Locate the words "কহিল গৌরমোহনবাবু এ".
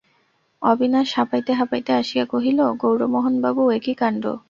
2.25-3.79